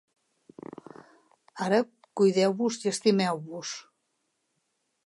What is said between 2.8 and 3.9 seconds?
i estimeu-vos.